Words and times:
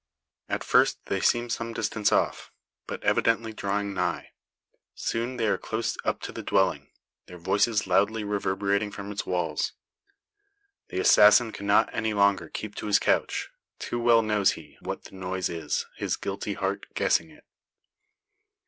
At 0.49 0.63
first 0.63 0.97
they 1.05 1.21
seem 1.21 1.45
at 1.45 1.51
some 1.51 1.73
distance 1.73 2.11
off, 2.11 2.51
but 2.87 3.03
evidently 3.03 3.53
drawing 3.53 3.93
nigh. 3.93 4.31
Soon 4.95 5.37
they 5.37 5.45
are 5.45 5.59
close 5.59 5.95
up 6.03 6.21
to 6.21 6.31
the 6.31 6.41
dwelling, 6.41 6.89
their 7.27 7.37
voices 7.37 7.85
loudly 7.85 8.23
reverberating 8.23 8.89
from 8.89 9.11
its 9.11 9.27
walls. 9.27 9.73
The 10.87 10.99
assassin 10.99 11.51
cannot 11.51 11.93
any 11.93 12.15
longer 12.15 12.49
keep 12.49 12.73
to 12.77 12.87
his 12.87 12.97
couch. 12.97 13.51
Too 13.77 13.99
well 13.99 14.23
knows 14.23 14.53
he 14.53 14.75
what 14.81 15.03
the 15.03 15.13
noise 15.13 15.49
is, 15.49 15.85
his 15.97 16.15
guilty 16.17 16.55
heart 16.55 16.87
guessing 16.95 17.29
it. 17.29 17.45